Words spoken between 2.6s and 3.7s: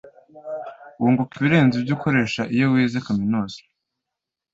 wize kaminuza